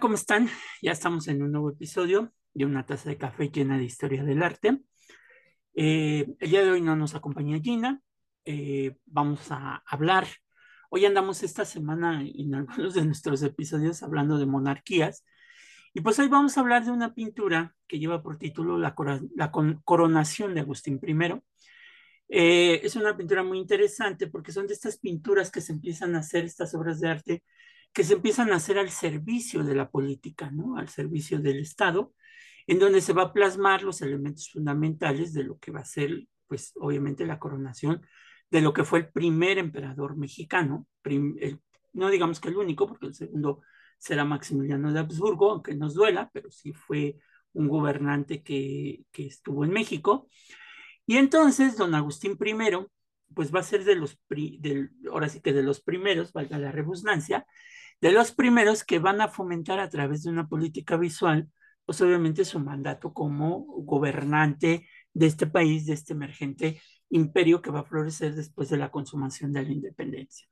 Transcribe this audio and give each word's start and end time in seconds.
¿cómo 0.00 0.14
están? 0.14 0.48
Ya 0.80 0.92
estamos 0.92 1.28
en 1.28 1.42
un 1.42 1.52
nuevo 1.52 1.70
episodio 1.70 2.32
de 2.54 2.64
una 2.64 2.86
taza 2.86 3.10
de 3.10 3.18
café 3.18 3.50
llena 3.50 3.76
de 3.76 3.84
historia 3.84 4.24
del 4.24 4.42
arte. 4.42 4.80
Eh, 5.74 6.34
el 6.38 6.50
día 6.50 6.62
de 6.62 6.70
hoy 6.70 6.80
no 6.80 6.96
nos 6.96 7.14
acompaña 7.14 7.58
Gina. 7.60 8.00
Eh, 8.44 8.96
vamos 9.04 9.50
a 9.50 9.82
hablar. 9.84 10.26
Hoy 10.88 11.04
andamos 11.04 11.42
esta 11.42 11.64
semana 11.64 12.22
en 12.22 12.54
algunos 12.54 12.94
de 12.94 13.04
nuestros 13.04 13.42
episodios 13.42 14.02
hablando 14.02 14.38
de 14.38 14.46
monarquías. 14.46 15.24
Y 15.92 16.00
pues 16.00 16.18
hoy 16.18 16.28
vamos 16.28 16.56
a 16.56 16.60
hablar 16.60 16.84
de 16.84 16.90
una 16.90 17.12
pintura 17.12 17.74
que 17.86 17.98
lleva 17.98 18.22
por 18.22 18.38
título 18.38 18.78
La, 18.78 18.94
coronación 19.84 20.54
de 20.54 20.60
Agustín 20.60 21.00
I. 21.06 21.42
Eh, 22.28 22.80
es 22.82 22.96
una 22.96 23.14
pintura 23.14 23.42
muy 23.42 23.58
interesante 23.58 24.26
porque 24.26 24.52
son 24.52 24.66
de 24.66 24.72
estas 24.72 24.98
pinturas 24.98 25.50
que 25.50 25.60
se 25.60 25.72
empiezan 25.72 26.14
a 26.14 26.20
hacer, 26.20 26.44
estas 26.44 26.74
obras 26.74 26.98
de 27.00 27.08
arte, 27.08 27.42
que 27.92 28.04
se 28.04 28.14
empiezan 28.14 28.52
a 28.52 28.56
hacer 28.56 28.78
al 28.78 28.90
servicio 28.90 29.64
de 29.64 29.74
la 29.74 29.90
política, 29.90 30.50
¿no? 30.50 30.76
Al 30.76 30.88
servicio 30.88 31.40
del 31.40 31.60
Estado, 31.60 32.14
en 32.66 32.78
donde 32.78 33.00
se 33.00 33.12
va 33.12 33.22
a 33.22 33.32
plasmar 33.32 33.82
los 33.82 34.02
elementos 34.02 34.50
fundamentales 34.50 35.32
de 35.32 35.44
lo 35.44 35.58
que 35.58 35.72
va 35.72 35.80
a 35.80 35.84
ser, 35.84 36.26
pues 36.46 36.72
obviamente 36.76 37.26
la 37.26 37.38
coronación 37.38 38.06
de 38.50 38.60
lo 38.60 38.72
que 38.72 38.84
fue 38.84 39.00
el 39.00 39.08
primer 39.08 39.58
emperador 39.58 40.16
mexicano, 40.16 40.86
no 41.92 42.10
digamos 42.10 42.40
que 42.40 42.48
el 42.48 42.56
único, 42.56 42.86
porque 42.86 43.06
el 43.06 43.14
segundo 43.14 43.62
será 43.98 44.24
Maximiliano 44.24 44.92
de 44.92 45.00
Habsburgo, 45.00 45.50
aunque 45.50 45.74
nos 45.74 45.94
duela, 45.94 46.30
pero 46.32 46.50
sí 46.50 46.72
fue 46.72 47.18
un 47.52 47.68
gobernante 47.68 48.42
que, 48.42 49.04
que 49.10 49.26
estuvo 49.26 49.64
en 49.64 49.70
México. 49.70 50.28
Y 51.06 51.16
entonces 51.16 51.76
don 51.76 51.94
Agustín 51.94 52.32
I, 52.32 52.86
pues 53.34 53.54
va 53.54 53.60
a 53.60 53.64
ser 53.64 53.84
de 53.84 53.96
los, 53.96 54.18
ahora 55.10 55.28
sí 55.28 55.40
que 55.40 55.52
de 55.52 55.62
los 55.62 55.80
primeros, 55.80 56.32
valga 56.32 56.58
la 56.58 56.72
redundancia, 56.72 57.46
de 58.02 58.12
los 58.12 58.32
primeros 58.32 58.84
que 58.84 58.98
van 58.98 59.20
a 59.20 59.28
fomentar 59.28 59.78
a 59.78 59.88
través 59.88 60.24
de 60.24 60.30
una 60.30 60.48
política 60.48 60.96
visual, 60.96 61.48
pues 61.86 62.00
obviamente 62.00 62.44
su 62.44 62.58
mandato 62.58 63.14
como 63.14 63.60
gobernante 63.84 64.88
de 65.14 65.26
este 65.26 65.46
país, 65.46 65.86
de 65.86 65.94
este 65.94 66.12
emergente 66.12 66.82
imperio 67.10 67.62
que 67.62 67.70
va 67.70 67.80
a 67.80 67.84
florecer 67.84 68.34
después 68.34 68.68
de 68.70 68.76
la 68.76 68.90
consumación 68.90 69.52
de 69.52 69.62
la 69.62 69.70
independencia. 69.70 70.48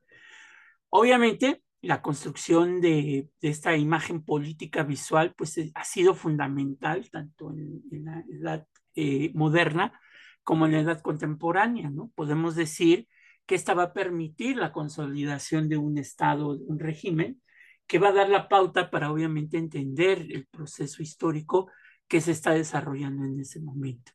Obviamente, 0.91 1.63
la 1.83 2.03
construcción 2.03 2.81
de, 2.81 3.29
esta 3.41 3.77
imagen 3.77 4.23
política 4.25 4.85
visual, 4.85 5.35
pues 5.37 5.59
eh, 5.59 5.73
ha 5.75 5.85
sido 5.85 6.15
fundamental 6.15 7.11
tanto 7.11 7.51
en, 7.51 7.83
la 7.91 8.25
edad 8.31 8.67
eh, 8.95 9.33
moderna 9.35 9.99
como 10.45 10.67
en 10.67 10.73
la 10.73 10.81
edad 10.81 11.01
contemporánea, 11.01 11.91
¿no? 11.91 12.13
Podemos 12.15 12.55
decir 12.55 13.09
que 13.51 13.57
esta 13.57 13.75
va 13.75 13.83
a 13.83 13.93
permitir 13.93 14.57
la 14.57 14.71
consolidación 14.71 15.69
de 15.69 15.77
un 15.77 15.99
Estado, 15.99 16.57
de 16.57 16.65
un 16.67 16.79
régimen, 16.79 17.43
que 17.89 17.99
va 17.99 18.11
a 18.11 18.13
dar 18.13 18.29
la 18.29 18.49
pauta 18.49 18.93
para 18.93 19.11
obviamente 19.11 19.59
entender 19.59 20.21
el 20.31 20.47
proceso 20.47 21.03
histórico 21.03 21.69
que 22.07 22.21
se 22.21 22.31
está 22.31 22.53
desarrollando 22.53 23.25
en 23.25 23.41
ese 23.41 23.59
momento. 23.61 24.13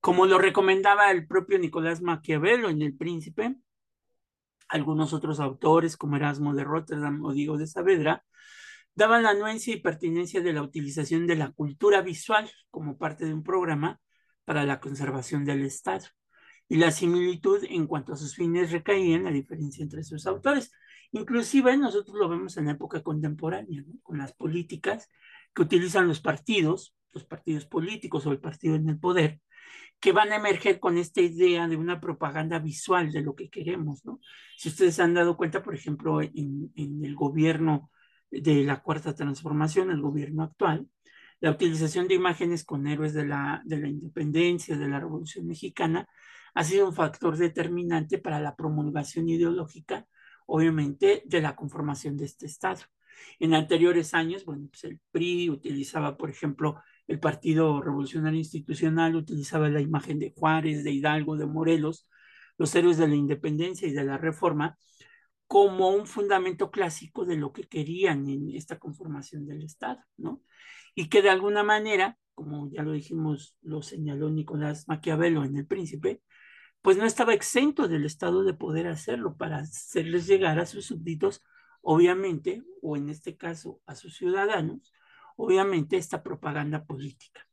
Como 0.00 0.26
lo 0.26 0.38
recomendaba 0.38 1.12
el 1.12 1.28
propio 1.28 1.60
Nicolás 1.60 2.02
Maquiavelo 2.02 2.68
en 2.68 2.82
El 2.82 2.96
Príncipe, 2.96 3.54
algunos 4.66 5.12
otros 5.12 5.38
autores 5.38 5.96
como 5.96 6.16
Erasmo 6.16 6.52
de 6.52 6.64
Rotterdam 6.64 7.24
o 7.24 7.32
Diego 7.32 7.58
de 7.58 7.68
Saavedra, 7.68 8.24
daban 8.96 9.22
la 9.22 9.30
anuencia 9.30 9.74
y 9.74 9.80
pertinencia 9.80 10.40
de 10.40 10.52
la 10.52 10.62
utilización 10.62 11.28
de 11.28 11.36
la 11.36 11.52
cultura 11.52 12.02
visual 12.02 12.50
como 12.72 12.98
parte 12.98 13.26
de 13.26 13.32
un 13.32 13.44
programa 13.44 14.00
para 14.44 14.64
la 14.64 14.80
conservación 14.80 15.44
del 15.44 15.64
Estado 15.64 16.06
y 16.68 16.76
la 16.76 16.90
similitud 16.90 17.64
en 17.68 17.86
cuanto 17.86 18.12
a 18.12 18.16
sus 18.16 18.34
fines 18.34 18.72
recaía 18.72 19.16
en 19.16 19.24
la 19.24 19.30
diferencia 19.30 19.82
entre 19.82 20.02
sus 20.02 20.26
autores. 20.26 20.72
Inclusive 21.12 21.76
nosotros 21.76 22.16
lo 22.16 22.28
vemos 22.28 22.56
en 22.56 22.68
época 22.68 23.02
contemporánea, 23.02 23.84
con 24.02 24.18
las 24.18 24.32
políticas 24.32 25.08
que 25.54 25.62
utilizan 25.62 26.08
los 26.08 26.20
partidos, 26.20 26.96
los 27.12 27.24
partidos 27.24 27.66
políticos 27.66 28.26
o 28.26 28.32
el 28.32 28.40
partido 28.40 28.74
en 28.74 28.88
el 28.88 28.98
poder, 28.98 29.40
que 30.00 30.12
van 30.12 30.32
a 30.32 30.36
emerger 30.36 30.78
con 30.78 30.98
esta 30.98 31.22
idea 31.22 31.68
de 31.68 31.76
una 31.76 32.00
propaganda 32.00 32.58
visual 32.58 33.12
de 33.12 33.22
lo 33.22 33.34
que 33.34 33.48
queremos, 33.48 34.04
¿no? 34.04 34.20
Si 34.56 34.68
ustedes 34.68 35.00
han 35.00 35.14
dado 35.14 35.36
cuenta, 35.36 35.62
por 35.62 35.74
ejemplo, 35.74 36.20
en, 36.20 36.70
en 36.74 37.04
el 37.04 37.14
gobierno 37.14 37.90
de 38.30 38.64
la 38.64 38.82
Cuarta 38.82 39.14
Transformación, 39.14 39.90
el 39.90 40.02
gobierno 40.02 40.42
actual, 40.42 40.86
la 41.40 41.50
utilización 41.50 42.08
de 42.08 42.14
imágenes 42.14 42.64
con 42.64 42.86
héroes 42.86 43.14
de 43.14 43.26
la, 43.26 43.62
de 43.64 43.78
la 43.78 43.88
independencia, 43.88 44.76
de 44.76 44.88
la 44.88 45.00
Revolución 45.00 45.46
Mexicana, 45.46 46.06
ha 46.56 46.64
sido 46.64 46.86
un 46.86 46.94
factor 46.94 47.36
determinante 47.36 48.16
para 48.16 48.40
la 48.40 48.56
promulgación 48.56 49.28
ideológica, 49.28 50.06
obviamente, 50.46 51.22
de 51.26 51.42
la 51.42 51.54
conformación 51.54 52.16
de 52.16 52.24
este 52.24 52.46
Estado. 52.46 52.80
En 53.38 53.52
anteriores 53.52 54.14
años, 54.14 54.46
bueno, 54.46 54.68
pues 54.70 54.84
el 54.84 54.98
PRI 55.10 55.50
utilizaba, 55.50 56.16
por 56.16 56.30
ejemplo, 56.30 56.80
el 57.08 57.20
Partido 57.20 57.82
Revolucionario 57.82 58.38
Institucional 58.38 59.16
utilizaba 59.16 59.68
la 59.68 59.82
imagen 59.82 60.18
de 60.18 60.32
Juárez, 60.34 60.82
de 60.82 60.92
Hidalgo, 60.92 61.36
de 61.36 61.44
Morelos, 61.44 62.08
los 62.56 62.74
héroes 62.74 62.96
de 62.96 63.08
la 63.08 63.16
independencia 63.16 63.86
y 63.86 63.92
de 63.92 64.04
la 64.04 64.16
reforma, 64.16 64.78
como 65.46 65.90
un 65.90 66.06
fundamento 66.06 66.70
clásico 66.70 67.26
de 67.26 67.36
lo 67.36 67.52
que 67.52 67.64
querían 67.64 68.30
en 68.30 68.50
esta 68.52 68.78
conformación 68.78 69.44
del 69.46 69.62
Estado, 69.62 70.00
¿no? 70.16 70.40
Y 70.94 71.10
que 71.10 71.20
de 71.20 71.28
alguna 71.28 71.62
manera, 71.62 72.16
como 72.34 72.70
ya 72.70 72.82
lo 72.82 72.92
dijimos, 72.92 73.58
lo 73.60 73.82
señaló 73.82 74.30
Nicolás 74.30 74.88
Maquiavelo 74.88 75.44
en 75.44 75.54
El 75.58 75.66
Príncipe, 75.66 76.22
pues 76.82 76.96
no 76.96 77.04
estaba 77.04 77.34
exento 77.34 77.88
del 77.88 78.04
Estado 78.04 78.44
de 78.44 78.54
poder 78.54 78.86
hacerlo 78.86 79.36
para 79.36 79.58
hacerles 79.58 80.26
llegar 80.26 80.58
a 80.58 80.66
sus 80.66 80.86
súbditos, 80.86 81.42
obviamente, 81.82 82.62
o 82.82 82.96
en 82.96 83.08
este 83.08 83.36
caso 83.36 83.80
a 83.86 83.94
sus 83.94 84.16
ciudadanos, 84.16 84.92
obviamente 85.36 85.96
esta 85.96 86.22
propaganda 86.22 86.84
política. 86.84 87.46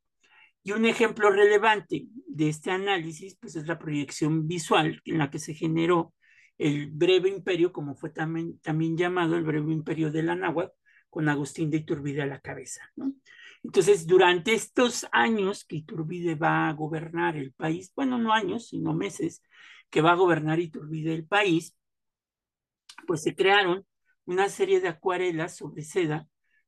Y 0.63 0.71
un 0.71 0.85
ejemplo 0.85 1.29
relevante 1.29 2.07
de 2.27 2.49
este 2.49 2.71
análisis, 2.71 3.35
pues 3.35 3.55
es 3.55 3.67
la 3.67 3.79
proyección 3.79 4.47
visual 4.47 5.01
en 5.05 5.17
la 5.17 5.29
que 5.29 5.39
se 5.39 5.53
generó 5.53 6.13
el 6.57 6.89
breve 6.91 7.29
imperio, 7.29 7.73
como 7.73 7.95
fue 7.95 8.11
también, 8.11 8.59
también 8.59 8.95
llamado 8.97 9.35
el 9.35 9.43
breve 9.43 9.73
imperio 9.73 10.11
de 10.11 10.23
la 10.23 10.35
con 11.09 11.29
Agustín 11.29 11.69
de 11.69 11.77
Iturbide 11.77 12.21
a 12.21 12.25
la 12.25 12.39
cabeza. 12.39 12.81
¿no? 12.95 13.13
Entonces, 13.63 14.05
durante 14.05 14.53
estos 14.53 15.07
años 15.11 15.65
que 15.65 15.77
Iturbide 15.77 16.35
va 16.35 16.67
a 16.67 16.73
gobernar 16.73 17.37
el 17.37 17.53
país, 17.53 17.91
bueno, 17.95 18.17
no 18.17 18.33
años, 18.33 18.67
sino 18.67 18.93
meses, 18.93 19.41
que 19.89 20.01
va 20.01 20.11
a 20.11 20.15
gobernar 20.15 20.59
Iturbide 20.59 21.13
el 21.13 21.25
país, 21.25 21.75
pues 23.07 23.23
se 23.23 23.35
crearon 23.35 23.85
una 24.25 24.49
serie 24.49 24.81
de 24.81 24.89
acuarelas 24.89 25.55
sobre 25.55 25.83
seda 25.83 26.27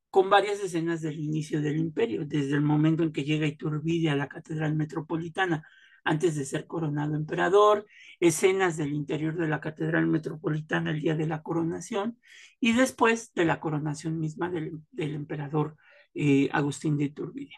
con 0.10 0.30
varias 0.30 0.60
escenas 0.62 1.02
del 1.02 1.20
inicio 1.20 1.62
del 1.62 1.78
imperio, 1.78 2.26
desde 2.26 2.56
el 2.56 2.62
momento 2.62 3.04
en 3.04 3.12
que 3.12 3.26
llega 3.26 3.48
Iturbide 3.48 4.10
a 4.10 4.16
la 4.16 4.30
Catedral 4.30 4.76
Metropolitana 4.76 5.68
antes 6.06 6.36
de 6.36 6.46
ser 6.46 6.68
coronado 6.68 7.16
emperador, 7.16 7.86
escenas 8.20 8.78
del 8.78 8.94
interior 8.94 9.36
de 9.36 9.48
la 9.48 9.60
Catedral 9.60 10.08
Metropolitana 10.08 10.92
el 10.92 11.02
día 11.02 11.16
de 11.16 11.28
la 11.28 11.42
coronación 11.42 12.18
y 12.60 12.74
después 12.74 13.34
de 13.34 13.44
la 13.44 13.60
coronación 13.60 14.20
misma 14.20 14.50
del, 14.50 14.80
del 14.92 15.16
emperador 15.16 15.76
eh, 16.16 16.50
Agustín 16.52 16.98
de 16.98 17.06
Iturbide. 17.06 17.54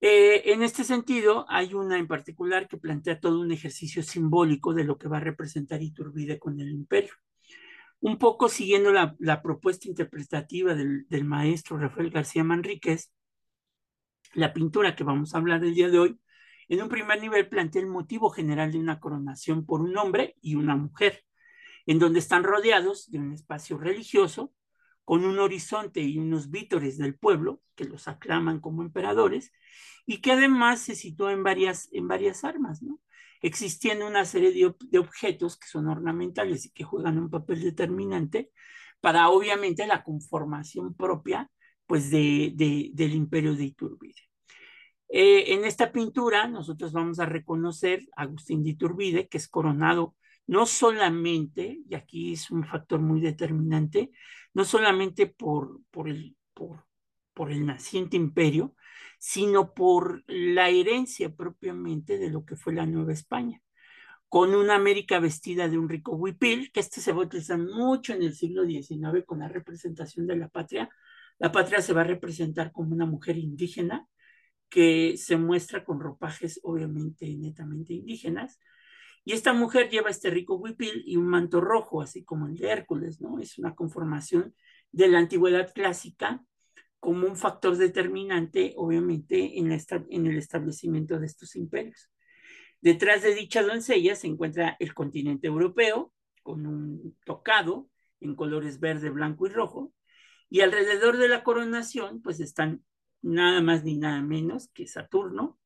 Eh, 0.00 0.52
en 0.52 0.62
este 0.62 0.84
sentido, 0.84 1.46
hay 1.48 1.74
una 1.74 1.98
en 1.98 2.06
particular 2.06 2.68
que 2.68 2.76
plantea 2.76 3.18
todo 3.20 3.40
un 3.40 3.50
ejercicio 3.52 4.02
simbólico 4.02 4.74
de 4.74 4.84
lo 4.84 4.98
que 4.98 5.08
va 5.08 5.18
a 5.18 5.20
representar 5.20 5.82
Iturbide 5.82 6.38
con 6.38 6.60
el 6.60 6.70
imperio. 6.70 7.12
Un 8.00 8.18
poco 8.18 8.48
siguiendo 8.48 8.92
la, 8.92 9.42
propuesta 9.42 9.88
interpretativa 9.88 10.74
del, 10.74 11.06
del, 11.08 11.24
maestro 11.24 11.78
Rafael 11.78 12.10
García 12.10 12.44
Manríquez, 12.44 13.10
la 14.34 14.52
pintura 14.52 14.94
que 14.94 15.04
vamos 15.04 15.34
a 15.34 15.38
hablar 15.38 15.64
el 15.64 15.74
día 15.74 15.88
de 15.88 15.98
hoy, 15.98 16.20
en 16.68 16.82
un 16.82 16.88
primer 16.88 17.20
nivel 17.20 17.48
plantea 17.48 17.82
el 17.82 17.88
motivo 17.88 18.30
general 18.30 18.72
de 18.72 18.78
una 18.78 19.00
coronación 19.00 19.64
por 19.64 19.80
un 19.80 19.96
hombre 19.96 20.36
y 20.40 20.56
una 20.56 20.76
mujer, 20.76 21.24
en 21.86 21.98
donde 21.98 22.18
están 22.18 22.44
rodeados 22.44 23.10
de 23.10 23.18
un 23.18 23.32
espacio 23.32 23.78
religioso 23.78 24.52
con 25.06 25.24
un 25.24 25.38
horizonte 25.38 26.00
y 26.00 26.18
unos 26.18 26.50
vítores 26.50 26.98
del 26.98 27.16
pueblo 27.16 27.62
que 27.76 27.84
los 27.84 28.08
aclaman 28.08 28.58
como 28.58 28.82
emperadores 28.82 29.52
y 30.04 30.20
que 30.20 30.32
además 30.32 30.80
se 30.80 30.96
sitúa 30.96 31.32
en 31.32 31.44
varias, 31.44 31.88
en 31.92 32.08
varias 32.08 32.42
armas. 32.42 32.80
Existiendo 33.40 34.04
una 34.08 34.24
serie 34.24 34.52
de, 34.52 34.98
objetos 34.98 35.58
que 35.58 35.68
son 35.68 35.86
ornamentales 35.86 36.66
y 36.66 36.70
que 36.70 36.82
juegan 36.82 37.18
un 37.18 37.30
papel 37.30 37.62
determinante 37.62 38.50
para 39.00 39.28
obviamente 39.28 39.86
la 39.86 40.02
conformación 40.02 40.92
propia 40.92 41.52
pues 41.86 42.10
de, 42.10 42.52
del 42.92 43.14
imperio 43.14 43.54
de 43.54 43.64
Iturbide. 43.64 44.22
Eh, 45.08 45.54
en 45.54 45.64
esta 45.64 45.92
pintura 45.92 46.48
nosotros 46.48 46.92
vamos 46.92 47.20
a 47.20 47.26
reconocer 47.26 48.02
a 48.16 48.22
Agustín 48.22 48.64
de 48.64 48.70
Iturbide, 48.70 49.28
que 49.28 49.38
es 49.38 49.46
coronado 49.46 50.16
no 50.46 50.66
solamente, 50.66 51.80
y 51.88 51.94
aquí 51.94 52.32
es 52.32 52.50
un 52.50 52.64
factor 52.64 53.00
muy 53.00 53.20
determinante, 53.20 54.10
no 54.54 54.64
solamente 54.64 55.26
por, 55.26 55.80
por, 55.90 56.08
el, 56.08 56.36
por, 56.54 57.50
el 57.50 57.66
naciente 57.66 58.16
imperio, 58.16 58.74
sino 59.18 59.74
por 59.74 60.24
la 60.26 60.68
herencia 60.70 61.34
propiamente 61.34 62.18
de 62.18 62.30
lo 62.30 62.44
que 62.44 62.56
fue 62.56 62.74
la 62.74 62.86
Nueva 62.86 63.12
España, 63.12 63.60
con 64.28 64.54
una 64.54 64.76
América 64.76 65.20
vestida 65.20 65.68
de 65.68 65.78
un 65.78 65.88
rico 65.88 66.12
huipil, 66.16 66.70
que 66.72 66.80
este 66.80 67.00
se 67.00 67.12
va 67.12 67.22
a 67.22 67.26
utilizar 67.26 67.58
mucho 67.58 68.12
en 68.14 68.22
el 68.22 68.34
siglo 68.34 68.64
XIX 68.64 69.24
con 69.26 69.40
la 69.40 69.48
representación 69.48 70.26
de 70.26 70.36
la 70.36 70.48
patria 70.48 70.90
La 71.38 71.52
patria 71.52 71.82
se 71.82 71.92
va 71.92 72.02
a 72.02 72.04
representar 72.04 72.72
como 72.72 72.94
una 72.94 73.06
mujer 73.06 73.36
indígena 73.38 74.06
que 74.68 75.16
se 75.16 75.36
muestra 75.36 75.84
con 75.84 76.00
ropajes 76.00 76.60
obviamente 76.62 77.34
netamente 77.36 77.94
indígenas. 77.94 78.58
Y 79.26 79.32
esta 79.32 79.52
mujer 79.52 79.90
lleva 79.90 80.08
este 80.08 80.30
rico 80.30 80.54
huipil 80.54 81.02
y 81.04 81.16
un 81.16 81.26
manto 81.26 81.60
rojo, 81.60 82.00
así 82.00 82.22
como 82.22 82.46
el 82.46 82.54
de 82.54 82.70
Hércules, 82.70 83.20
¿no? 83.20 83.40
Es 83.40 83.58
una 83.58 83.74
conformación 83.74 84.54
de 84.92 85.08
la 85.08 85.18
antigüedad 85.18 85.72
clásica 85.74 86.44
como 87.00 87.26
un 87.26 87.34
factor 87.34 87.76
determinante, 87.76 88.74
obviamente, 88.76 89.58
en, 89.58 89.72
en 89.72 90.26
el 90.26 90.38
establecimiento 90.38 91.18
de 91.18 91.26
estos 91.26 91.56
imperios. 91.56 92.08
Detrás 92.80 93.24
de 93.24 93.34
dicha 93.34 93.64
doncella 93.64 94.14
se 94.14 94.28
encuentra 94.28 94.76
el 94.78 94.94
continente 94.94 95.48
europeo, 95.48 96.12
con 96.44 96.64
un 96.64 97.16
tocado 97.24 97.90
en 98.20 98.36
colores 98.36 98.78
verde, 98.78 99.10
blanco 99.10 99.48
y 99.48 99.50
rojo, 99.50 99.92
y 100.48 100.60
alrededor 100.60 101.16
de 101.16 101.26
la 101.28 101.42
coronación, 101.42 102.22
pues 102.22 102.38
están 102.38 102.84
nada 103.22 103.60
más 103.60 103.82
ni 103.82 103.98
nada 103.98 104.22
menos 104.22 104.68
que 104.68 104.86
Saturno, 104.86 105.58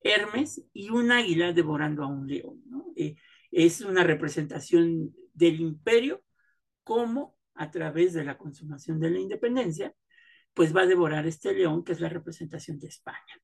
Hermes 0.00 0.62
y 0.72 0.90
un 0.90 1.10
águila 1.10 1.52
devorando 1.52 2.04
a 2.04 2.06
un 2.06 2.26
león. 2.26 2.62
Eh, 2.96 3.16
es 3.50 3.80
una 3.80 4.04
representación 4.04 5.14
del 5.34 5.60
imperio 5.60 6.22
como 6.84 7.36
a 7.54 7.70
través 7.70 8.12
de 8.12 8.24
la 8.24 8.38
consumación 8.38 9.00
de 9.00 9.10
la 9.10 9.18
independencia, 9.18 9.94
pues 10.54 10.74
va 10.74 10.82
a 10.82 10.86
devorar 10.86 11.26
este 11.26 11.52
león 11.54 11.84
que 11.84 11.92
es 11.92 12.00
la 12.00 12.08
representación 12.08 12.78
de 12.78 12.88
España. 12.88 13.40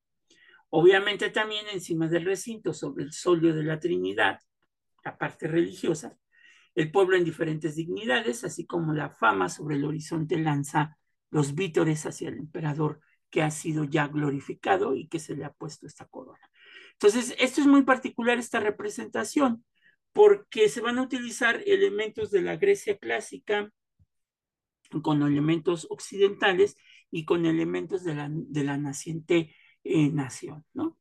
Obviamente 0.70 1.30
también 1.30 1.66
encima 1.72 2.08
del 2.08 2.24
recinto, 2.24 2.72
sobre 2.72 3.04
el 3.04 3.12
solio 3.12 3.54
de 3.54 3.62
la 3.62 3.78
Trinidad, 3.78 4.38
la 5.04 5.18
parte 5.18 5.48
religiosa, 5.48 6.16
el 6.74 6.90
pueblo 6.90 7.16
en 7.16 7.24
diferentes 7.24 7.76
dignidades, 7.76 8.44
así 8.44 8.66
como 8.66 8.94
la 8.94 9.10
fama 9.10 9.48
sobre 9.48 9.76
el 9.76 9.84
horizonte 9.84 10.38
lanza 10.38 10.96
los 11.30 11.54
vítores 11.54 12.06
hacia 12.06 12.28
el 12.28 12.38
emperador 12.38 13.00
que 13.32 13.42
ha 13.42 13.50
sido 13.50 13.84
ya 13.84 14.06
glorificado 14.06 14.94
y 14.94 15.08
que 15.08 15.18
se 15.18 15.34
le 15.34 15.44
ha 15.44 15.52
puesto 15.52 15.86
esta 15.86 16.04
corona. 16.04 16.50
Entonces, 16.92 17.34
esto 17.38 17.62
es 17.62 17.66
muy 17.66 17.82
particular, 17.82 18.38
esta 18.38 18.60
representación, 18.60 19.64
porque 20.12 20.68
se 20.68 20.82
van 20.82 20.98
a 20.98 21.02
utilizar 21.02 21.62
elementos 21.66 22.30
de 22.30 22.42
la 22.42 22.56
Grecia 22.56 22.98
clásica 22.98 23.72
con 25.02 25.22
elementos 25.22 25.86
occidentales 25.90 26.76
y 27.10 27.24
con 27.24 27.46
elementos 27.46 28.04
de 28.04 28.14
la, 28.14 28.28
de 28.30 28.64
la 28.64 28.76
naciente 28.76 29.56
eh, 29.82 30.10
nación, 30.10 30.64
¿no? 30.74 30.98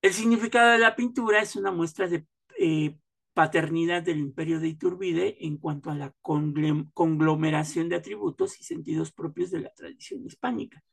El 0.00 0.12
significado 0.12 0.70
de 0.70 0.78
la 0.78 0.94
pintura 0.94 1.42
es 1.42 1.56
una 1.56 1.72
muestra 1.72 2.06
de 2.06 2.24
eh, 2.60 2.96
paternidad 3.34 4.04
del 4.04 4.18
imperio 4.18 4.60
de 4.60 4.68
Iturbide 4.68 5.44
en 5.44 5.56
cuanto 5.56 5.90
a 5.90 5.96
la 5.96 6.14
conglomeración 6.22 7.88
de 7.88 7.96
atributos 7.96 8.60
y 8.60 8.64
sentidos 8.64 9.10
propios 9.10 9.50
de 9.50 9.60
la 9.62 9.74
tradición 9.74 10.24
hispánica. 10.24 10.84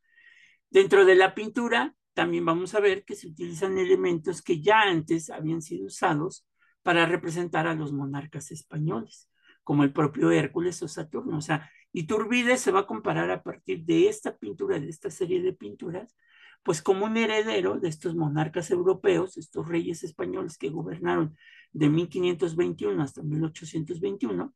Dentro 0.73 1.05
de 1.05 1.13
la 1.13 1.35
pintura 1.35 1.93
también 2.15 2.45
vamos 2.45 2.73
a 2.73 2.79
ver 2.79 3.05
que 3.05 3.13
se 3.13 3.27
utilizan 3.27 3.77
elementos 3.77 4.41
que 4.41 4.59
ya 4.59 4.81
antes 4.81 5.29
habían 5.29 5.61
sido 5.61 5.85
usados 5.85 6.47
para 6.81 7.05
representar 7.05 7.67
a 7.67 7.75
los 7.75 7.93
monarcas 7.93 8.49
españoles, 8.49 9.29
como 9.63 9.83
el 9.83 9.93
propio 9.93 10.31
Hércules 10.31 10.81
o 10.81 10.87
Saturno. 10.87 11.37
O 11.37 11.41
sea, 11.41 11.69
Iturbide 11.91 12.57
se 12.57 12.71
va 12.71 12.79
a 12.79 12.87
comparar 12.87 13.29
a 13.29 13.43
partir 13.43 13.85
de 13.85 14.09
esta 14.09 14.35
pintura, 14.35 14.79
de 14.79 14.89
esta 14.89 15.11
serie 15.11 15.43
de 15.43 15.53
pinturas, 15.53 16.17
pues 16.63 16.81
como 16.81 17.05
un 17.05 17.17
heredero 17.17 17.79
de 17.79 17.89
estos 17.89 18.15
monarcas 18.15 18.71
europeos, 18.71 19.37
estos 19.37 19.67
reyes 19.67 20.03
españoles 20.03 20.57
que 20.57 20.71
gobernaron 20.71 21.37
de 21.71 21.87
1521 21.87 22.99
hasta 23.03 23.21
1821, 23.21 24.55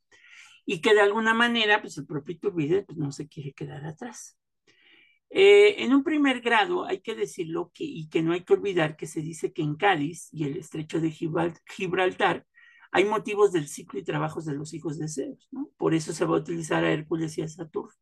y 0.66 0.82
que 0.82 0.96
de 0.96 1.02
alguna 1.02 1.36
manera, 1.36 1.80
pues 1.80 1.96
el 2.00 2.08
propio 2.08 2.34
Iturbide 2.34 2.86
pues, 2.86 2.98
no 2.98 3.12
se 3.12 3.28
quiere 3.28 3.54
quedar 3.54 3.86
atrás. 3.86 4.36
Eh, 5.30 5.84
en 5.84 5.94
un 5.94 6.04
primer 6.04 6.42
grado 6.42 6.86
hay 6.86 7.02
que 7.02 7.16
decirlo 7.16 7.72
que, 7.74 7.84
y 7.84 8.08
que 8.10 8.22
no 8.22 8.34
hay 8.34 8.44
que 8.44 8.54
olvidar 8.54 8.96
que 8.96 9.08
se 9.08 9.22
dice 9.22 9.52
que 9.52 9.62
en 9.62 9.76
Cádiz 9.76 10.30
y 10.32 10.46
el 10.46 10.58
estrecho 10.58 11.02
de 11.02 11.12
Gibraltar 11.12 12.46
hay 12.92 13.06
motivos 13.06 13.52
del 13.52 13.68
ciclo 13.68 14.00
y 14.00 14.04
trabajos 14.04 14.46
de 14.46 14.54
los 14.54 14.74
hijos 14.74 14.98
de 14.98 15.10
Zeus, 15.10 15.48
¿no? 15.52 15.70
Por 15.78 15.94
eso 15.94 16.14
se 16.14 16.26
va 16.26 16.38
a 16.38 16.40
utilizar 16.40 16.84
a 16.84 16.92
Hércules 16.92 17.38
y 17.38 17.42
a 17.42 17.48
Saturno. 17.48 17.94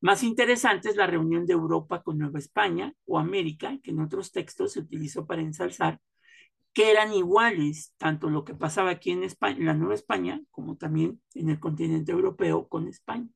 Más 0.00 0.22
interesante 0.22 0.90
es 0.90 0.96
la 0.96 1.06
reunión 1.06 1.46
de 1.46 1.54
Europa 1.54 2.02
con 2.02 2.18
Nueva 2.18 2.38
España 2.38 2.94
o 3.06 3.18
América, 3.18 3.78
que 3.82 3.90
en 3.90 4.00
otros 4.00 4.32
textos 4.32 4.72
se 4.72 4.80
utilizó 4.80 5.26
para 5.26 5.40
ensalzar, 5.40 5.98
que 6.74 6.90
eran 6.90 7.12
iguales, 7.14 7.94
tanto 7.96 8.28
lo 8.28 8.44
que 8.44 8.54
pasaba 8.54 8.90
aquí 8.90 9.12
en, 9.12 9.24
España, 9.24 9.56
en 9.56 9.66
la 9.66 9.74
Nueva 9.74 9.94
España, 9.94 10.42
como 10.50 10.76
también 10.76 11.22
en 11.34 11.48
el 11.48 11.58
continente 11.58 12.12
europeo 12.12 12.68
con 12.68 12.88
España. 12.88 13.28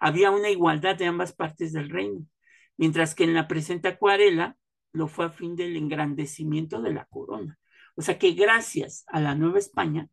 Había 0.00 0.30
una 0.30 0.48
igualdad 0.48 0.96
de 0.96 1.06
ambas 1.06 1.34
partes 1.34 1.72
del 1.72 1.90
reino, 1.90 2.24
mientras 2.78 3.14
que 3.14 3.24
en 3.24 3.34
la 3.34 3.48
presente 3.48 3.88
acuarela 3.88 4.56
lo 4.92 5.08
fue 5.08 5.26
a 5.26 5.30
fin 5.30 5.54
del 5.54 5.76
engrandecimiento 5.76 6.80
de 6.80 6.94
la 6.94 7.04
corona. 7.04 7.58
O 7.94 8.00
sea 8.02 8.18
que 8.18 8.32
gracias 8.32 9.04
a 9.08 9.20
la 9.20 9.34
Nueva 9.34 9.58
España, 9.58 10.08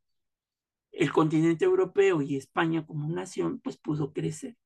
el 0.91 1.13
continente 1.13 1.65
europeo 1.65 2.21
y 2.21 2.35
España 2.35 2.85
como 2.85 3.07
nación, 3.07 3.59
pues 3.59 3.77
pudo 3.77 4.11
crecer. 4.11 4.57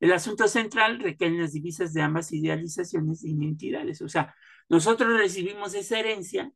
El 0.00 0.12
asunto 0.12 0.48
central 0.48 1.00
recae 1.00 1.28
en 1.28 1.40
las 1.40 1.52
divisas 1.52 1.92
de 1.92 2.02
ambas 2.02 2.32
idealizaciones 2.32 3.24
e 3.24 3.30
identidades. 3.30 4.00
O 4.02 4.08
sea, 4.08 4.34
nosotros 4.68 5.18
recibimos 5.18 5.74
esa 5.74 5.98
herencia, 5.98 6.52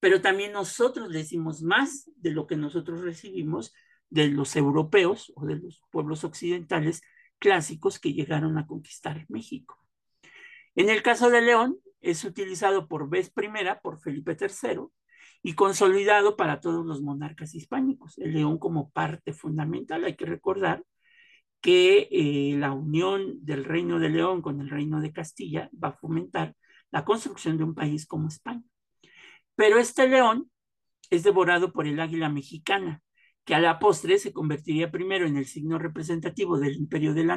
pero 0.00 0.20
también 0.20 0.52
nosotros 0.52 1.10
decimos 1.10 1.62
más 1.62 2.10
de 2.16 2.30
lo 2.30 2.46
que 2.46 2.56
nosotros 2.56 3.02
recibimos 3.02 3.74
de 4.10 4.28
los 4.28 4.56
europeos 4.56 5.32
o 5.36 5.44
de 5.44 5.56
los 5.56 5.82
pueblos 5.90 6.24
occidentales 6.24 7.02
clásicos 7.38 7.98
que 7.98 8.14
llegaron 8.14 8.56
a 8.58 8.66
conquistar 8.66 9.26
México. 9.28 9.78
En 10.74 10.90
el 10.90 11.02
caso 11.02 11.30
de 11.30 11.42
León, 11.42 11.78
es 12.00 12.24
utilizado 12.24 12.88
por 12.88 13.08
vez 13.08 13.30
primera 13.30 13.80
por 13.80 14.00
Felipe 14.00 14.36
III 14.38 14.88
y 15.42 15.54
consolidado 15.54 16.36
para 16.36 16.60
todos 16.60 16.84
los 16.86 17.02
monarcas 17.02 17.54
hispánicos. 17.54 18.18
El 18.18 18.34
león 18.34 18.58
como 18.58 18.90
parte 18.90 19.32
fundamental, 19.32 20.04
hay 20.04 20.16
que 20.16 20.26
recordar 20.26 20.84
que 21.60 22.08
eh, 22.10 22.56
la 22.56 22.72
unión 22.72 23.44
del 23.44 23.64
Reino 23.64 23.98
de 23.98 24.10
León 24.10 24.42
con 24.42 24.60
el 24.60 24.70
Reino 24.70 25.00
de 25.00 25.12
Castilla 25.12 25.70
va 25.82 25.88
a 25.88 25.96
fomentar 25.96 26.54
la 26.90 27.04
construcción 27.04 27.58
de 27.58 27.64
un 27.64 27.74
país 27.74 28.06
como 28.06 28.28
España. 28.28 28.62
Pero 29.56 29.78
este 29.78 30.08
león 30.08 30.50
es 31.10 31.24
devorado 31.24 31.72
por 31.72 31.86
el 31.86 32.00
águila 32.00 32.28
mexicana, 32.28 33.02
que 33.44 33.54
a 33.54 33.60
la 33.60 33.78
postre 33.78 34.18
se 34.18 34.32
convertiría 34.32 34.90
primero 34.90 35.26
en 35.26 35.36
el 35.36 35.46
signo 35.46 35.78
representativo 35.78 36.58
del 36.58 36.76
imperio 36.76 37.14
de 37.14 37.24
la 37.24 37.36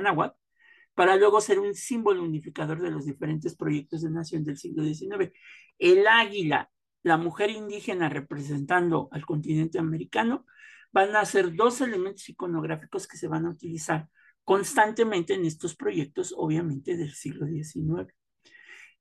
para 0.94 1.16
luego 1.16 1.42
ser 1.42 1.60
un 1.60 1.74
símbolo 1.74 2.24
unificador 2.24 2.82
de 2.82 2.92
los 2.92 3.06
diferentes 3.06 3.56
proyectos 3.56 4.02
de 4.02 4.12
nación 4.12 4.44
del 4.44 4.58
siglo 4.58 4.84
XIX. 4.84 5.32
El 5.78 6.08
águila, 6.08 6.70
la 7.04 7.18
mujer 7.18 7.50
indígena 7.50 8.10
representando 8.10 9.10
al 9.12 9.26
continente 9.26 9.80
americano, 9.80 10.46
van 10.92 11.16
a 11.16 11.26
ser 11.26 11.56
dos 11.56 11.82
elementos 11.82 12.28
iconográficos 12.30 13.08
que 13.08 13.18
se 13.18 13.28
van 13.28 13.46
a 13.46 13.52
utilizar 13.52 14.10
constantemente 14.44 15.34
en 15.34 15.46
estos 15.46 15.76
proyectos, 15.76 16.34
obviamente 16.36 16.98
del 16.98 17.14
siglo 17.14 17.48
XIX. 17.48 18.14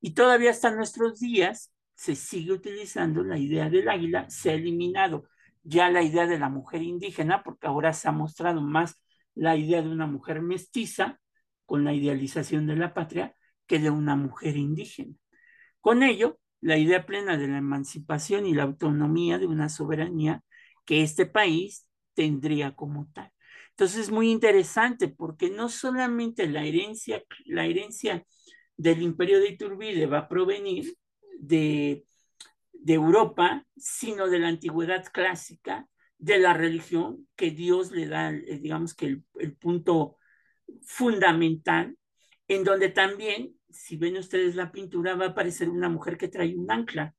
Y 0.00 0.14
todavía 0.14 0.50
hasta 0.50 0.70
nuestros 0.70 1.18
días 1.18 1.72
se 1.94 2.14
sigue 2.14 2.52
utilizando 2.52 3.22
la 3.22 3.38
idea 3.38 3.68
del 3.68 3.88
águila, 3.88 4.28
se 4.30 4.50
ha 4.50 4.54
eliminado 4.54 5.28
ya 5.62 5.90
la 5.90 6.02
idea 6.02 6.26
de 6.26 6.38
la 6.38 6.48
mujer 6.48 6.82
indígena, 6.82 7.42
porque 7.42 7.66
ahora 7.66 7.92
se 7.92 8.08
ha 8.08 8.12
mostrado 8.12 8.62
más 8.62 9.02
la 9.34 9.56
idea 9.56 9.82
de 9.82 9.88
una 9.88 10.06
mujer 10.06 10.40
mestiza, 10.40 11.19
con 11.70 11.84
la 11.84 11.94
idealización 11.94 12.66
de 12.66 12.74
la 12.74 12.94
patria, 12.94 13.36
que 13.68 13.78
de 13.78 13.90
una 13.90 14.16
mujer 14.16 14.56
indígena. 14.56 15.14
Con 15.80 16.02
ello, 16.02 16.40
la 16.60 16.76
idea 16.76 17.06
plena 17.06 17.36
de 17.36 17.46
la 17.46 17.58
emancipación 17.58 18.44
y 18.44 18.54
la 18.54 18.64
autonomía 18.64 19.38
de 19.38 19.46
una 19.46 19.68
soberanía 19.68 20.42
que 20.84 21.04
este 21.04 21.26
país 21.26 21.86
tendría 22.14 22.74
como 22.74 23.08
tal. 23.12 23.30
Entonces 23.68 24.00
es 24.00 24.10
muy 24.10 24.32
interesante 24.32 25.06
porque 25.06 25.48
no 25.48 25.68
solamente 25.68 26.48
la 26.48 26.64
herencia, 26.64 27.22
la 27.46 27.66
herencia 27.66 28.26
del 28.76 29.00
imperio 29.00 29.38
de 29.38 29.50
Iturbide 29.50 30.06
va 30.06 30.18
a 30.18 30.28
provenir 30.28 30.96
de, 31.38 32.04
de 32.72 32.94
Europa, 32.94 33.64
sino 33.76 34.26
de 34.26 34.40
la 34.40 34.48
antigüedad 34.48 35.04
clásica, 35.12 35.86
de 36.18 36.40
la 36.40 36.52
religión, 36.52 37.28
que 37.36 37.52
Dios 37.52 37.92
le 37.92 38.08
da, 38.08 38.32
eh, 38.32 38.58
digamos 38.60 38.92
que 38.92 39.06
el, 39.06 39.24
el 39.38 39.54
punto 39.54 40.16
fundamental, 40.82 41.96
en 42.48 42.64
donde 42.64 42.88
también, 42.88 43.54
si 43.68 43.96
ven 43.96 44.16
ustedes 44.16 44.56
la 44.56 44.72
pintura, 44.72 45.14
va 45.14 45.26
a 45.26 45.28
aparecer 45.28 45.68
una 45.68 45.88
mujer 45.88 46.16
que 46.16 46.28
trae 46.28 46.56
un 46.56 46.70
ancla, 46.70 47.14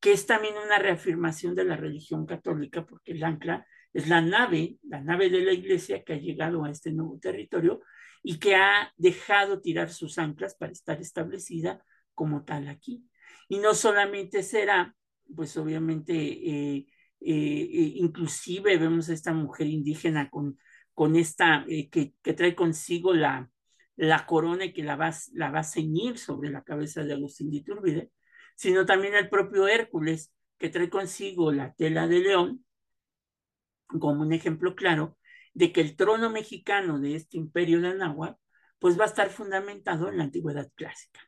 que 0.00 0.12
es 0.12 0.26
también 0.26 0.54
una 0.64 0.78
reafirmación 0.78 1.54
de 1.54 1.64
la 1.64 1.76
religión 1.76 2.26
católica, 2.26 2.84
porque 2.84 3.12
el 3.12 3.22
ancla 3.22 3.66
es 3.92 4.08
la 4.08 4.20
nave, 4.20 4.78
la 4.82 5.00
nave 5.00 5.30
de 5.30 5.42
la 5.42 5.52
iglesia 5.52 6.02
que 6.02 6.14
ha 6.14 6.18
llegado 6.18 6.64
a 6.64 6.70
este 6.70 6.92
nuevo 6.92 7.18
territorio 7.20 7.80
y 8.22 8.38
que 8.38 8.56
ha 8.56 8.92
dejado 8.96 9.60
tirar 9.60 9.90
sus 9.90 10.18
anclas 10.18 10.54
para 10.54 10.72
estar 10.72 11.00
establecida 11.00 11.84
como 12.14 12.44
tal 12.44 12.68
aquí. 12.68 13.04
Y 13.48 13.58
no 13.58 13.74
solamente 13.74 14.42
será, 14.42 14.94
pues 15.34 15.56
obviamente, 15.56 16.14
eh, 16.14 16.86
eh, 17.20 17.68
eh, 17.70 17.92
inclusive 17.96 18.78
vemos 18.78 19.08
a 19.08 19.12
esta 19.12 19.32
mujer 19.32 19.66
indígena 19.66 20.30
con, 20.30 20.58
con 20.94 21.16
esta, 21.16 21.64
que, 21.66 22.14
que, 22.22 22.32
trae 22.34 22.54
consigo 22.54 23.14
la, 23.14 23.50
la 23.96 24.26
corona 24.26 24.66
y 24.66 24.72
que 24.72 24.82
la 24.82 24.96
va, 24.96 25.12
la 25.34 25.50
va 25.50 25.60
a 25.60 25.64
ceñir 25.64 26.18
sobre 26.18 26.50
la 26.50 26.64
cabeza 26.64 27.02
de 27.04 27.14
Agustín 27.14 27.50
de 27.50 27.58
Iturbide, 27.58 28.10
sino 28.56 28.86
también 28.86 29.14
el 29.14 29.28
propio 29.28 29.68
Hércules, 29.68 30.32
que 30.58 30.68
trae 30.68 30.90
consigo 30.90 31.52
la 31.52 31.74
tela 31.74 32.06
de 32.06 32.20
león, 32.20 32.64
como 33.86 34.22
un 34.22 34.32
ejemplo 34.32 34.74
claro 34.74 35.18
de 35.54 35.72
que 35.72 35.80
el 35.80 35.96
trono 35.96 36.30
mexicano 36.30 36.98
de 36.98 37.16
este 37.16 37.36
imperio 37.36 37.80
de 37.80 37.88
Anáhuac, 37.88 38.38
pues 38.78 38.98
va 38.98 39.04
a 39.04 39.08
estar 39.08 39.30
fundamentado 39.30 40.08
en 40.08 40.18
la 40.18 40.24
antigüedad 40.24 40.70
clásica. 40.74 41.20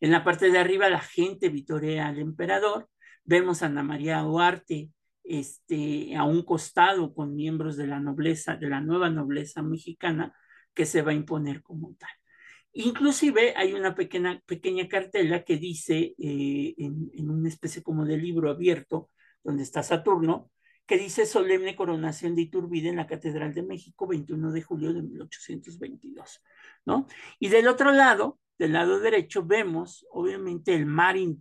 En 0.00 0.10
la 0.10 0.24
parte 0.24 0.50
de 0.50 0.58
arriba 0.58 0.88
la 0.88 1.00
gente 1.00 1.48
vitorea 1.48 2.08
al 2.08 2.18
emperador, 2.18 2.88
vemos 3.24 3.62
a 3.62 3.66
Ana 3.66 3.82
María 3.82 4.18
Duarte 4.20 4.90
este, 5.28 6.16
a 6.16 6.24
un 6.24 6.42
costado 6.42 7.14
con 7.14 7.34
miembros 7.36 7.76
de 7.76 7.86
la 7.86 8.00
nobleza, 8.00 8.56
de 8.56 8.68
la 8.68 8.80
nueva 8.80 9.10
nobleza 9.10 9.62
mexicana, 9.62 10.34
que 10.74 10.86
se 10.86 11.02
va 11.02 11.12
a 11.12 11.14
imponer 11.14 11.62
como 11.62 11.94
tal. 11.98 12.10
Inclusive 12.72 13.54
hay 13.56 13.74
una 13.74 13.94
pequeña, 13.94 14.40
pequeña 14.46 14.88
cartela 14.88 15.44
que 15.44 15.56
dice, 15.56 16.14
eh, 16.18 16.74
en, 16.78 17.30
una 17.30 17.48
especie 17.48 17.82
como 17.82 18.04
de 18.04 18.16
libro 18.16 18.50
abierto, 18.50 19.10
donde 19.42 19.62
está 19.62 19.82
Saturno, 19.82 20.50
que 20.86 20.96
dice 20.96 21.26
solemne 21.26 21.76
coronación 21.76 22.34
de 22.34 22.42
Iturbide 22.42 22.88
en 22.88 22.96
la 22.96 23.06
Catedral 23.06 23.52
de 23.52 23.62
México, 23.62 24.06
21 24.06 24.52
de 24.52 24.62
julio 24.62 24.92
de 24.94 25.02
1822, 25.02 26.42
¿no? 26.86 27.06
Y 27.38 27.48
del 27.48 27.68
otro 27.68 27.92
lado, 27.92 28.38
del 28.58 28.72
lado 28.72 28.98
derecho, 28.98 29.44
vemos 29.44 30.06
obviamente 30.10 30.74
el 30.74 30.86
mar, 30.86 31.16
eh, 31.16 31.36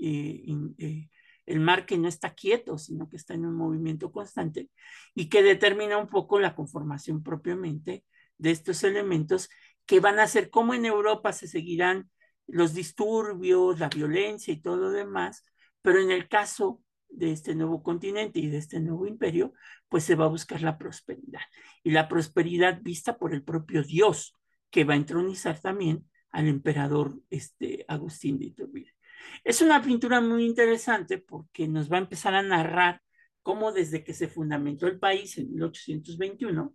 eh, 0.00 1.08
el 1.50 1.58
mar 1.60 1.84
que 1.84 1.98
no 1.98 2.06
está 2.06 2.34
quieto, 2.34 2.78
sino 2.78 3.08
que 3.08 3.16
está 3.16 3.34
en 3.34 3.44
un 3.44 3.56
movimiento 3.56 4.12
constante 4.12 4.70
y 5.14 5.28
que 5.28 5.42
determina 5.42 5.98
un 5.98 6.06
poco 6.06 6.38
la 6.38 6.54
conformación 6.54 7.22
propiamente 7.22 8.04
de 8.38 8.52
estos 8.52 8.84
elementos 8.84 9.48
que 9.84 9.98
van 9.98 10.20
a 10.20 10.28
ser 10.28 10.50
como 10.50 10.74
en 10.74 10.86
Europa 10.86 11.32
se 11.32 11.48
seguirán 11.48 12.08
los 12.46 12.72
disturbios, 12.72 13.80
la 13.80 13.88
violencia 13.88 14.54
y 14.54 14.60
todo 14.60 14.76
lo 14.76 14.90
demás, 14.90 15.44
pero 15.82 16.00
en 16.00 16.12
el 16.12 16.28
caso 16.28 16.80
de 17.08 17.32
este 17.32 17.56
nuevo 17.56 17.82
continente 17.82 18.38
y 18.38 18.48
de 18.48 18.58
este 18.58 18.78
nuevo 18.78 19.06
imperio, 19.06 19.52
pues 19.88 20.04
se 20.04 20.14
va 20.14 20.26
a 20.26 20.28
buscar 20.28 20.62
la 20.62 20.78
prosperidad. 20.78 21.40
Y 21.82 21.90
la 21.90 22.08
prosperidad 22.08 22.80
vista 22.80 23.18
por 23.18 23.34
el 23.34 23.42
propio 23.42 23.82
Dios, 23.82 24.34
que 24.70 24.84
va 24.84 24.94
a 24.94 24.98
entronizar 24.98 25.58
también 25.60 26.08
al 26.30 26.46
emperador 26.46 27.20
este, 27.28 27.84
Agustín 27.88 28.38
de 28.38 28.46
Iturbide. 28.46 28.94
Es 29.44 29.60
una 29.60 29.82
pintura 29.82 30.20
muy 30.20 30.44
interesante 30.44 31.18
porque 31.18 31.68
nos 31.68 31.90
va 31.90 31.96
a 31.96 32.00
empezar 32.00 32.34
a 32.34 32.42
narrar 32.42 33.02
cómo 33.42 33.72
desde 33.72 34.04
que 34.04 34.14
se 34.14 34.28
fundamentó 34.28 34.86
el 34.86 34.98
país 34.98 35.38
en 35.38 35.50
1821, 35.52 36.74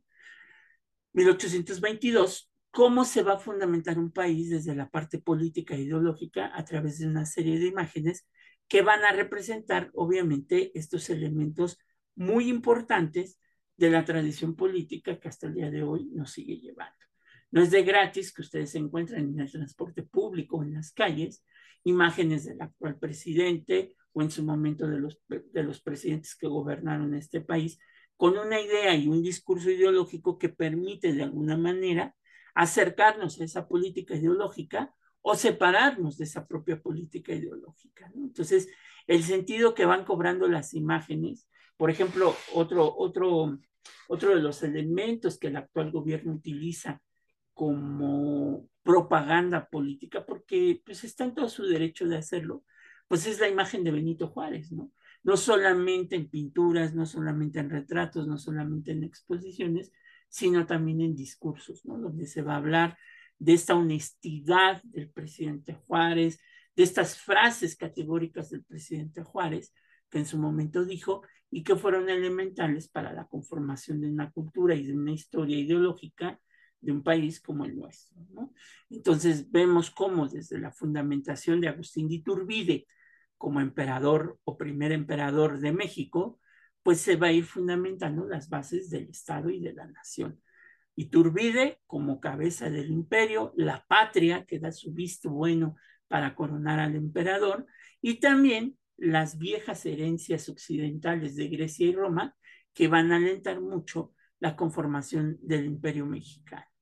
1822, 1.13 2.51
cómo 2.71 3.05
se 3.05 3.23
va 3.23 3.33
a 3.33 3.39
fundamentar 3.39 3.97
un 3.97 4.11
país 4.11 4.49
desde 4.49 4.75
la 4.75 4.89
parte 4.89 5.19
política 5.19 5.75
e 5.75 5.81
ideológica 5.81 6.51
a 6.53 6.65
través 6.65 6.99
de 6.99 7.07
una 7.07 7.25
serie 7.25 7.59
de 7.59 7.67
imágenes 7.67 8.27
que 8.67 8.81
van 8.81 9.03
a 9.03 9.11
representar, 9.11 9.91
obviamente, 9.93 10.77
estos 10.77 11.09
elementos 11.09 11.77
muy 12.15 12.49
importantes 12.49 13.39
de 13.77 13.89
la 13.89 14.03
tradición 14.05 14.55
política 14.55 15.19
que 15.19 15.27
hasta 15.27 15.47
el 15.47 15.53
día 15.53 15.69
de 15.69 15.83
hoy 15.83 16.09
nos 16.13 16.31
sigue 16.31 16.59
llevando. 16.59 16.95
No 17.51 17.61
es 17.61 17.71
de 17.71 17.83
gratis 17.83 18.33
que 18.33 18.41
ustedes 18.41 18.71
se 18.71 18.79
encuentren 18.79 19.29
en 19.29 19.39
el 19.39 19.51
transporte 19.51 20.03
público, 20.03 20.63
en 20.63 20.73
las 20.73 20.91
calles, 20.91 21.43
imágenes 21.85 22.45
del 22.45 22.61
actual 22.61 22.99
presidente 22.99 23.95
o 24.11 24.21
en 24.21 24.31
su 24.31 24.43
momento 24.43 24.87
de 24.87 24.99
los, 24.99 25.21
de 25.27 25.63
los 25.63 25.81
presidentes 25.81 26.35
que 26.35 26.47
gobernaron 26.47 27.13
este 27.13 27.41
país, 27.41 27.79
con 28.17 28.37
una 28.37 28.59
idea 28.59 28.95
y 28.95 29.07
un 29.07 29.21
discurso 29.21 29.69
ideológico 29.69 30.37
que 30.37 30.49
permite 30.49 31.13
de 31.13 31.23
alguna 31.23 31.57
manera 31.57 32.15
acercarnos 32.53 33.39
a 33.39 33.43
esa 33.43 33.67
política 33.67 34.15
ideológica 34.15 34.93
o 35.21 35.35
separarnos 35.35 36.17
de 36.17 36.23
esa 36.23 36.47
propia 36.47 36.81
política 36.81 37.33
ideológica. 37.33 38.11
Entonces, 38.15 38.69
el 39.07 39.23
sentido 39.23 39.73
que 39.73 39.85
van 39.85 40.05
cobrando 40.05 40.47
las 40.47 40.73
imágenes, 40.73 41.49
por 41.77 41.89
ejemplo, 41.89 42.35
otro, 42.53 42.95
otro, 42.97 43.59
otro 44.07 44.35
de 44.35 44.41
los 44.41 44.63
elementos 44.63 45.37
que 45.37 45.47
el 45.47 45.57
actual 45.57 45.91
gobierno 45.91 46.33
utiliza 46.33 47.01
como 47.53 48.69
propaganda 48.85 49.67
política, 49.67 50.23
porque 50.25 50.81
pues 50.85 51.03
está 51.03 51.23
en 51.23 51.33
todo 51.33 51.49
su 51.49 51.65
derecho 51.65 52.07
de 52.07 52.17
hacerlo, 52.17 52.63
pues 53.07 53.25
es 53.25 53.39
la 53.39 53.49
imagen 53.49 53.83
de 53.83 53.89
Benito 53.89 54.27
Juárez, 54.27 54.71
¿no? 54.71 54.91
No 55.23 55.37
solamente 55.37 56.15
en 56.15 56.29
pinturas, 56.29 56.93
no 56.93 57.07
solamente 57.07 57.59
en 57.59 57.71
retratos, 57.71 58.27
no 58.27 58.37
solamente 58.37 58.91
en 58.91 59.03
exposiciones, 59.03 59.91
sino 60.29 60.67
también 60.67 61.01
en 61.01 61.15
discursos, 61.15 61.83
¿no? 61.83 61.97
Donde 61.97 62.27
se 62.27 62.43
va 62.43 62.53
a 62.53 62.57
hablar 62.57 62.95
de 63.39 63.53
esta 63.53 63.73
honestidad 63.73 64.83
del 64.83 65.09
presidente 65.09 65.73
Juárez, 65.73 66.39
de 66.75 66.83
estas 66.83 67.17
frases 67.17 67.75
categóricas 67.75 68.51
del 68.51 68.63
presidente 68.63 69.23
Juárez, 69.23 69.73
que 70.11 70.19
en 70.19 70.27
su 70.27 70.37
momento 70.37 70.85
dijo 70.85 71.23
y 71.49 71.63
que 71.63 71.75
fueron 71.75 72.07
elementales 72.07 72.87
para 72.87 73.13
la 73.13 73.25
conformación 73.25 73.99
de 73.99 74.11
una 74.11 74.29
cultura 74.31 74.75
y 74.75 74.85
de 74.85 74.93
una 74.93 75.11
historia 75.11 75.57
ideológica 75.57 76.39
de 76.85 76.91
un 76.91 77.03
país 77.03 77.41
como 77.41 77.65
el 77.65 77.75
nuestro. 77.75 78.15
Entonces 78.89 79.51
vemos 79.51 79.89
cómo 79.89 80.27
desde 80.27 80.59
la 80.59 80.71
fundamentación 80.71 81.59
de 81.59 81.67
Agustín 81.67 82.07
de 82.07 82.15
Iturbide 82.15 82.87
como 83.37 83.59
emperador 83.59 84.39
o 84.43 84.57
primer 84.57 84.91
emperador 84.91 85.59
de 85.59 85.71
México, 85.71 86.39
pues 86.83 87.01
se 87.01 87.15
va 87.15 87.27
a 87.27 87.31
ir 87.31 87.45
fundamentando 87.45 88.25
las 88.25 88.49
bases 88.49 88.89
del 88.89 89.09
Estado 89.09 89.49
y 89.49 89.59
de 89.59 89.73
la 89.73 89.87
nación. 89.87 90.39
Iturbide 90.95 91.81
como 91.87 92.21
cabeza 92.21 92.69
del 92.69 92.91
imperio, 92.91 93.51
la 93.57 93.83
patria 93.87 94.45
que 94.45 94.59
da 94.59 94.71
su 94.71 94.93
visto 94.93 95.31
bueno 95.31 95.75
para 96.07 96.35
coronar 96.35 96.79
al 96.79 96.95
emperador 96.95 97.65
y 98.01 98.19
también 98.19 98.77
las 98.95 99.37
viejas 99.37 99.85
herencias 99.85 100.47
occidentales 100.47 101.35
de 101.35 101.47
Grecia 101.49 101.87
y 101.87 101.95
Roma 101.95 102.35
que 102.73 102.87
van 102.87 103.11
a 103.11 103.17
alentar 103.17 103.59
mucho 103.59 104.13
la 104.39 104.55
conformación 104.55 105.37
del 105.41 105.65
imperio 105.65 106.05
mexicano. 106.05 106.74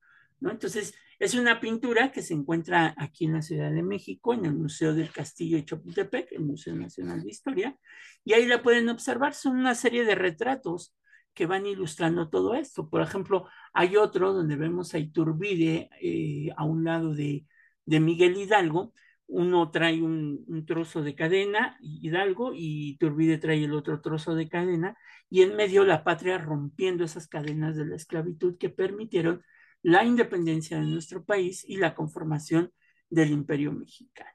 Entonces, 0.51 0.93
es 1.19 1.35
una 1.35 1.59
pintura 1.59 2.12
que 2.12 2.21
se 2.21 2.33
encuentra 2.33 2.93
aquí 2.97 3.25
en 3.25 3.33
la 3.33 3.41
Ciudad 3.41 3.71
de 3.71 3.83
México, 3.83 4.33
en 4.33 4.45
el 4.45 4.53
Museo 4.53 4.93
del 4.93 5.12
Castillo 5.12 5.57
de 5.57 5.65
Chapultepec, 5.65 6.31
el 6.31 6.41
Museo 6.41 6.75
Nacional 6.75 7.23
de 7.23 7.29
Historia, 7.29 7.77
y 8.25 8.33
ahí 8.33 8.45
la 8.45 8.62
pueden 8.62 8.89
observar, 8.89 9.33
son 9.33 9.57
una 9.57 9.75
serie 9.75 10.05
de 10.05 10.15
retratos 10.15 10.95
que 11.33 11.45
van 11.45 11.65
ilustrando 11.65 12.29
todo 12.29 12.53
esto. 12.55 12.89
Por 12.89 13.01
ejemplo, 13.01 13.47
hay 13.73 13.95
otro 13.97 14.33
donde 14.33 14.55
vemos 14.55 14.93
a 14.93 15.00
Iturbide 15.00 15.89
eh, 16.01 16.50
a 16.55 16.63
un 16.63 16.83
lado 16.83 17.13
de, 17.13 17.45
de, 17.85 18.00
Miguel 18.00 18.38
Hidalgo. 18.38 18.93
Uno 19.27 19.71
trae 19.71 20.01
un, 20.01 20.43
un, 20.47 20.65
trozo 20.65 21.01
de 21.01 21.15
cadena, 21.15 21.77
Hidalgo, 21.81 22.53
y 22.53 22.89
Iturbide 22.91 23.38
trae 23.38 23.63
el 23.63 23.73
otro 23.73 24.01
trozo 24.01 24.35
de 24.35 24.47
cadena, 24.47 24.97
y 25.29 25.41
en 25.41 25.55
medio 25.55 25.85
la 25.85 26.03
patria 26.03 26.38
rompiendo 26.38 27.03
esas 27.03 27.27
cadenas 27.27 27.75
de 27.75 27.85
la 27.85 27.95
esclavitud 27.95 28.57
que 28.57 28.69
permitieron 28.69 29.41
la 29.83 30.03
independencia 30.03 30.79
de 30.79 30.87
nuestro 30.87 31.23
país 31.23 31.63
y 31.67 31.77
la 31.77 31.93
conformación 31.93 32.71
del 33.09 33.31
imperio 33.31 33.71
mexicano. 33.71 34.31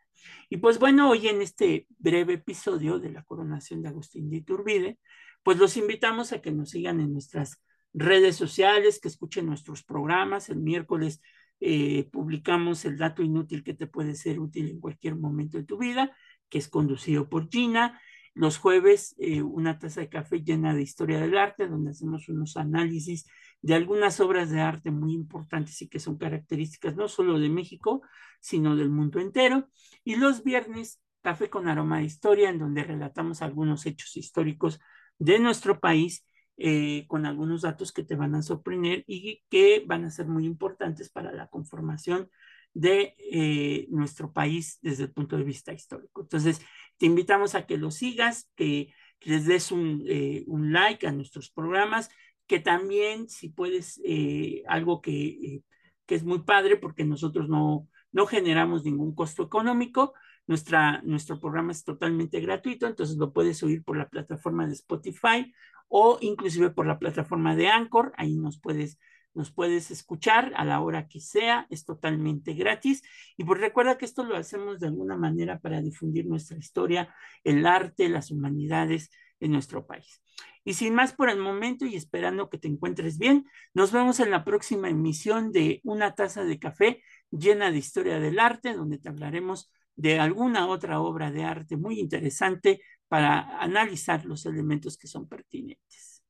Y 0.50 0.58
pues 0.58 0.78
bueno, 0.78 1.10
hoy 1.10 1.28
en 1.28 1.42
este 1.42 1.86
breve 1.98 2.34
episodio 2.34 2.98
de 2.98 3.10
la 3.10 3.24
coronación 3.24 3.82
de 3.82 3.88
Agustín 3.88 4.30
de 4.30 4.36
Iturbide, 4.36 4.98
pues 5.42 5.58
los 5.58 5.76
invitamos 5.76 6.32
a 6.32 6.40
que 6.40 6.52
nos 6.52 6.70
sigan 6.70 7.00
en 7.00 7.12
nuestras 7.12 7.62
redes 7.92 8.36
sociales, 8.36 9.00
que 9.00 9.08
escuchen 9.08 9.46
nuestros 9.46 9.82
programas. 9.82 10.48
El 10.50 10.58
miércoles 10.58 11.20
eh, 11.60 12.08
publicamos 12.12 12.84
el 12.84 12.98
dato 12.98 13.22
inútil 13.22 13.64
que 13.64 13.74
te 13.74 13.86
puede 13.86 14.14
ser 14.14 14.40
útil 14.40 14.68
en 14.68 14.80
cualquier 14.80 15.16
momento 15.16 15.58
de 15.58 15.64
tu 15.64 15.78
vida, 15.78 16.14
que 16.48 16.58
es 16.58 16.68
conducido 16.68 17.28
por 17.28 17.48
Gina. 17.48 18.00
Los 18.34 18.58
jueves, 18.58 19.16
eh, 19.18 19.42
una 19.42 19.78
taza 19.78 20.00
de 20.00 20.08
café 20.08 20.42
llena 20.42 20.74
de 20.74 20.82
historia 20.82 21.20
del 21.20 21.36
arte, 21.36 21.66
donde 21.66 21.90
hacemos 21.90 22.28
unos 22.28 22.56
análisis 22.56 23.26
de 23.60 23.74
algunas 23.74 24.20
obras 24.20 24.50
de 24.50 24.60
arte 24.60 24.90
muy 24.90 25.12
importantes 25.14 25.80
y 25.82 25.88
que 25.88 26.00
son 26.00 26.16
características 26.16 26.96
no 26.96 27.08
solo 27.08 27.38
de 27.38 27.48
México, 27.48 28.02
sino 28.40 28.76
del 28.76 28.90
mundo 28.90 29.20
entero. 29.20 29.68
Y 30.04 30.16
los 30.16 30.44
viernes, 30.44 31.02
café 31.22 31.50
con 31.50 31.68
aroma 31.68 31.98
de 31.98 32.04
historia, 32.04 32.50
en 32.50 32.58
donde 32.58 32.84
relatamos 32.84 33.42
algunos 33.42 33.86
hechos 33.86 34.16
históricos 34.16 34.80
de 35.18 35.38
nuestro 35.38 35.80
país 35.80 36.24
eh, 36.56 37.04
con 37.06 37.26
algunos 37.26 37.62
datos 37.62 37.92
que 37.92 38.02
te 38.02 38.16
van 38.16 38.34
a 38.34 38.42
sorprender 38.42 39.04
y 39.06 39.44
que 39.48 39.84
van 39.86 40.04
a 40.04 40.10
ser 40.10 40.26
muy 40.26 40.44
importantes 40.44 41.10
para 41.10 41.32
la 41.32 41.46
conformación 41.48 42.30
de 42.74 43.14
eh, 43.32 43.86
nuestro 43.90 44.32
país 44.32 44.78
desde 44.82 45.04
el 45.04 45.12
punto 45.12 45.36
de 45.36 45.44
vista 45.44 45.72
histórico. 45.72 46.22
Entonces, 46.22 46.60
te 46.96 47.06
invitamos 47.06 47.54
a 47.54 47.66
que 47.66 47.76
lo 47.76 47.90
sigas, 47.90 48.50
que, 48.56 48.92
les 49.22 49.46
des 49.46 49.72
un, 49.72 50.04
eh, 50.06 50.44
un, 50.46 50.72
like 50.72 51.06
a 51.06 51.12
nuestros 51.12 51.50
programas, 51.50 52.08
que 52.48 52.58
también, 52.60 53.28
si 53.28 53.50
puedes, 53.50 54.00
eh, 54.04 54.64
algo 54.66 55.00
que, 55.00 55.62
que, 56.06 56.14
es 56.16 56.24
muy 56.24 56.40
padre, 56.40 56.76
porque 56.76 57.04
nosotros 57.04 57.48
no, 57.48 57.88
no 58.10 58.26
generamos 58.26 58.84
ningún 58.84 59.14
costo 59.14 59.44
económico, 59.44 60.14
nuestra, 60.46 61.02
nuestro 61.02 61.38
programa 61.38 61.72
es 61.72 61.84
totalmente 61.84 62.40
gratuito, 62.40 62.86
entonces 62.86 63.16
lo 63.18 63.32
puedes 63.32 63.62
oír 63.62 63.84
por 63.84 63.98
la 63.98 64.08
plataforma 64.08 64.66
de 64.66 64.72
Spotify 64.72 65.52
o 65.88 66.18
inclusive 66.22 66.70
por 66.70 66.86
la 66.86 66.98
plataforma 66.98 67.54
de 67.54 67.68
Anchor. 67.68 68.12
Ahí 68.16 68.36
nos 68.36 68.58
puedes 68.58 68.98
nos 69.34 69.52
puedes 69.52 69.90
escuchar 69.92 70.52
a 70.56 70.64
la 70.64 70.80
hora 70.80 71.06
que 71.06 71.20
sea, 71.20 71.66
es 71.70 71.84
totalmente 71.84 72.54
gratis. 72.54 73.02
Y 73.36 73.44
pues 73.44 73.60
recuerda 73.60 73.96
que 73.96 74.04
esto 74.04 74.24
lo 74.24 74.36
hacemos 74.36 74.80
de 74.80 74.88
alguna 74.88 75.16
manera 75.16 75.60
para 75.60 75.80
difundir 75.80 76.26
nuestra 76.26 76.58
historia, 76.58 77.14
el 77.44 77.64
arte, 77.64 78.08
las 78.08 78.32
humanidades 78.32 79.10
en 79.38 79.52
nuestro 79.52 79.86
país. 79.86 80.22
Y 80.64 80.74
sin 80.74 80.94
más 80.94 81.12
por 81.14 81.30
el 81.30 81.38
momento 81.38 81.86
y 81.86 81.96
esperando 81.96 82.50
que 82.50 82.58
te 82.58 82.68
encuentres 82.68 83.18
bien, 83.18 83.46
nos 83.74 83.92
vemos 83.92 84.20
en 84.20 84.30
la 84.30 84.44
próxima 84.44 84.88
emisión 84.90 85.52
de 85.52 85.80
Una 85.84 86.14
taza 86.14 86.44
de 86.44 86.58
café 86.58 87.02
llena 87.30 87.70
de 87.70 87.78
historia 87.78 88.20
del 88.20 88.38
arte, 88.38 88.74
donde 88.74 88.98
te 88.98 89.08
hablaremos 89.08 89.70
de 89.96 90.20
alguna 90.20 90.68
otra 90.68 91.00
obra 91.00 91.30
de 91.30 91.44
arte 91.44 91.76
muy 91.76 91.98
interesante 92.00 92.80
para 93.08 93.60
analizar 93.60 94.24
los 94.26 94.46
elementos 94.46 94.96
que 94.98 95.08
son 95.08 95.28
pertinentes. 95.28 96.22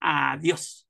Adiós. 0.00 0.83